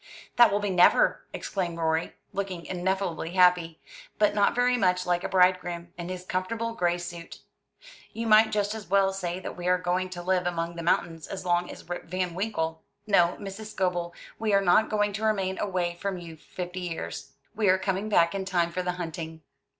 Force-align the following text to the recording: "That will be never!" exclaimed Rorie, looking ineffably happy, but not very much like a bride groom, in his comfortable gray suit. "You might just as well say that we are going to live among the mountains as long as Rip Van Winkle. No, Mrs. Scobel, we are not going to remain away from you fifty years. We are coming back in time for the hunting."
"That 0.35 0.51
will 0.51 0.59
be 0.59 0.71
never!" 0.71 1.25
exclaimed 1.31 1.77
Rorie, 1.77 2.15
looking 2.33 2.65
ineffably 2.65 3.33
happy, 3.33 3.79
but 4.17 4.33
not 4.33 4.55
very 4.55 4.75
much 4.75 5.05
like 5.05 5.23
a 5.23 5.29
bride 5.29 5.59
groom, 5.59 5.93
in 5.95 6.09
his 6.09 6.25
comfortable 6.25 6.73
gray 6.73 6.97
suit. 6.97 7.41
"You 8.11 8.25
might 8.25 8.49
just 8.51 8.73
as 8.73 8.87
well 8.87 9.13
say 9.13 9.39
that 9.39 9.55
we 9.55 9.67
are 9.67 9.77
going 9.77 10.09
to 10.09 10.23
live 10.23 10.47
among 10.47 10.73
the 10.75 10.81
mountains 10.81 11.27
as 11.27 11.45
long 11.45 11.69
as 11.69 11.87
Rip 11.87 12.05
Van 12.05 12.33
Winkle. 12.33 12.81
No, 13.05 13.37
Mrs. 13.39 13.73
Scobel, 13.73 14.15
we 14.39 14.55
are 14.55 14.59
not 14.59 14.89
going 14.89 15.13
to 15.13 15.23
remain 15.23 15.59
away 15.59 15.93
from 16.01 16.17
you 16.17 16.35
fifty 16.35 16.79
years. 16.79 17.33
We 17.53 17.69
are 17.69 17.77
coming 17.77 18.09
back 18.09 18.33
in 18.33 18.43
time 18.43 18.71
for 18.71 18.81
the 18.81 18.93
hunting." 18.93 19.43